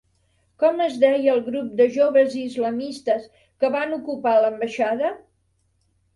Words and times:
Com 0.61 0.79
es 0.85 0.95
deia 1.03 1.33
el 1.37 1.41
grup 1.49 1.67
de 1.81 1.87
joves 1.97 2.39
islamistes 2.45 3.29
que 3.61 3.71
van 3.77 3.95
ocupar 4.01 4.35
l'Ambaixada? 4.41 5.15